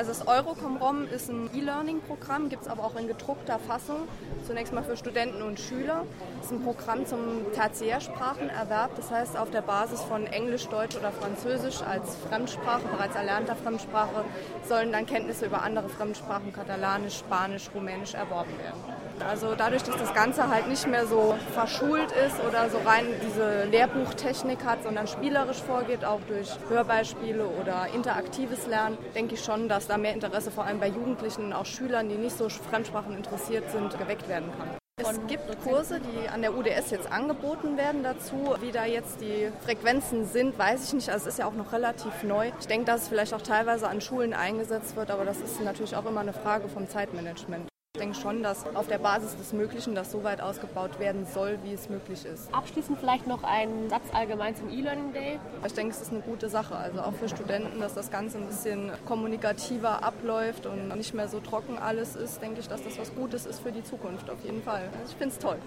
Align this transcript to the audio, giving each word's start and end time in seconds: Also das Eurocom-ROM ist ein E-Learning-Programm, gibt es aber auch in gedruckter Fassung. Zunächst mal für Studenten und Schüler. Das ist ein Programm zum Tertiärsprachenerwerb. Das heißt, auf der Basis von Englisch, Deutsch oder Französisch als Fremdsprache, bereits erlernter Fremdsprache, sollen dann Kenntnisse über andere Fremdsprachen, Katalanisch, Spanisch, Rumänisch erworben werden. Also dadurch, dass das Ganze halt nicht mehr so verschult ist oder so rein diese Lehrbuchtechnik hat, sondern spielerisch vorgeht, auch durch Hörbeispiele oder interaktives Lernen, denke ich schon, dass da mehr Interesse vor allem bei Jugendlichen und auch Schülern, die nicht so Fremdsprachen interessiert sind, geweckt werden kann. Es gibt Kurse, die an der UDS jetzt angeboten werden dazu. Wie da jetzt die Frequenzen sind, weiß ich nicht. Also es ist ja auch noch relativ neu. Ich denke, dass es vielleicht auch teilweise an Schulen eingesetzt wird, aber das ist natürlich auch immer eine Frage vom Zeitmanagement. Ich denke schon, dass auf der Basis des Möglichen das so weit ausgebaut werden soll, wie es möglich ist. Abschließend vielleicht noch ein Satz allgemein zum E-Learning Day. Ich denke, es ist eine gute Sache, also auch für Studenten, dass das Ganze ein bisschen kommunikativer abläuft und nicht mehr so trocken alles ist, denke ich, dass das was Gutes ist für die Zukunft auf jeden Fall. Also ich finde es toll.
Also 0.00 0.12
das 0.12 0.26
Eurocom-ROM 0.26 1.06
ist 1.08 1.28
ein 1.28 1.50
E-Learning-Programm, 1.54 2.48
gibt 2.48 2.62
es 2.62 2.68
aber 2.68 2.84
auch 2.84 2.96
in 2.96 3.06
gedruckter 3.06 3.58
Fassung. 3.58 4.08
Zunächst 4.46 4.72
mal 4.72 4.82
für 4.82 4.96
Studenten 4.96 5.42
und 5.42 5.60
Schüler. 5.60 6.06
Das 6.38 6.46
ist 6.46 6.52
ein 6.52 6.62
Programm 6.62 7.04
zum 7.04 7.52
Tertiärsprachenerwerb. 7.52 8.96
Das 8.96 9.10
heißt, 9.10 9.36
auf 9.36 9.50
der 9.50 9.60
Basis 9.60 10.00
von 10.00 10.26
Englisch, 10.26 10.66
Deutsch 10.68 10.96
oder 10.96 11.12
Französisch 11.12 11.82
als 11.82 12.16
Fremdsprache, 12.30 12.88
bereits 12.90 13.14
erlernter 13.14 13.56
Fremdsprache, 13.56 14.24
sollen 14.66 14.90
dann 14.90 15.04
Kenntnisse 15.04 15.44
über 15.44 15.60
andere 15.60 15.90
Fremdsprachen, 15.90 16.50
Katalanisch, 16.50 17.18
Spanisch, 17.18 17.68
Rumänisch 17.74 18.14
erworben 18.14 18.56
werden. 18.56 18.80
Also 19.28 19.54
dadurch, 19.54 19.82
dass 19.82 19.96
das 19.98 20.14
Ganze 20.14 20.48
halt 20.48 20.68
nicht 20.68 20.86
mehr 20.86 21.06
so 21.06 21.34
verschult 21.52 22.10
ist 22.26 22.40
oder 22.48 22.70
so 22.70 22.78
rein 22.86 23.04
diese 23.26 23.64
Lehrbuchtechnik 23.64 24.64
hat, 24.64 24.82
sondern 24.82 25.06
spielerisch 25.06 25.58
vorgeht, 25.58 26.04
auch 26.04 26.20
durch 26.26 26.48
Hörbeispiele 26.68 27.46
oder 27.46 27.88
interaktives 27.94 28.66
Lernen, 28.66 28.96
denke 29.14 29.34
ich 29.34 29.44
schon, 29.44 29.68
dass 29.68 29.86
da 29.90 29.98
mehr 29.98 30.14
Interesse 30.14 30.50
vor 30.50 30.64
allem 30.64 30.78
bei 30.78 30.88
Jugendlichen 30.88 31.46
und 31.46 31.52
auch 31.52 31.66
Schülern, 31.66 32.08
die 32.08 32.14
nicht 32.14 32.36
so 32.36 32.48
Fremdsprachen 32.48 33.16
interessiert 33.16 33.70
sind, 33.70 33.98
geweckt 33.98 34.28
werden 34.28 34.50
kann. 34.56 34.70
Es 35.02 35.18
gibt 35.26 35.62
Kurse, 35.64 35.98
die 35.98 36.28
an 36.28 36.42
der 36.42 36.54
UDS 36.54 36.90
jetzt 36.90 37.10
angeboten 37.10 37.78
werden 37.78 38.02
dazu. 38.02 38.54
Wie 38.60 38.70
da 38.70 38.84
jetzt 38.84 39.20
die 39.22 39.50
Frequenzen 39.64 40.26
sind, 40.26 40.58
weiß 40.58 40.88
ich 40.88 40.92
nicht. 40.92 41.08
Also 41.08 41.28
es 41.28 41.34
ist 41.34 41.38
ja 41.38 41.46
auch 41.46 41.54
noch 41.54 41.72
relativ 41.72 42.22
neu. 42.22 42.52
Ich 42.60 42.66
denke, 42.66 42.84
dass 42.84 43.02
es 43.02 43.08
vielleicht 43.08 43.32
auch 43.32 43.40
teilweise 43.40 43.88
an 43.88 44.02
Schulen 44.02 44.34
eingesetzt 44.34 44.96
wird, 44.96 45.10
aber 45.10 45.24
das 45.24 45.40
ist 45.40 45.60
natürlich 45.62 45.96
auch 45.96 46.04
immer 46.04 46.20
eine 46.20 46.34
Frage 46.34 46.68
vom 46.68 46.86
Zeitmanagement. 46.86 47.69
Ich 48.00 48.06
denke 48.06 48.18
schon, 48.18 48.42
dass 48.42 48.64
auf 48.74 48.86
der 48.86 48.96
Basis 48.96 49.36
des 49.36 49.52
Möglichen 49.52 49.94
das 49.94 50.10
so 50.10 50.24
weit 50.24 50.40
ausgebaut 50.40 50.98
werden 50.98 51.26
soll, 51.26 51.58
wie 51.64 51.74
es 51.74 51.90
möglich 51.90 52.24
ist. 52.24 52.50
Abschließend 52.54 52.98
vielleicht 52.98 53.26
noch 53.26 53.42
ein 53.42 53.90
Satz 53.90 54.04
allgemein 54.14 54.56
zum 54.56 54.70
E-Learning 54.70 55.12
Day. 55.12 55.38
Ich 55.66 55.74
denke, 55.74 55.92
es 55.94 56.00
ist 56.00 56.10
eine 56.10 56.22
gute 56.22 56.48
Sache, 56.48 56.76
also 56.76 57.00
auch 57.02 57.12
für 57.12 57.28
Studenten, 57.28 57.78
dass 57.78 57.92
das 57.92 58.10
Ganze 58.10 58.38
ein 58.38 58.46
bisschen 58.46 58.90
kommunikativer 59.04 60.02
abläuft 60.02 60.64
und 60.64 60.88
nicht 60.96 61.12
mehr 61.12 61.28
so 61.28 61.40
trocken 61.40 61.76
alles 61.76 62.16
ist, 62.16 62.40
denke 62.40 62.60
ich, 62.60 62.68
dass 62.68 62.82
das 62.82 62.98
was 62.98 63.14
Gutes 63.14 63.44
ist 63.44 63.60
für 63.60 63.70
die 63.70 63.84
Zukunft 63.84 64.30
auf 64.30 64.42
jeden 64.44 64.62
Fall. 64.62 64.88
Also 64.98 65.10
ich 65.10 65.16
finde 65.16 65.34
es 65.34 65.38
toll. 65.38 65.58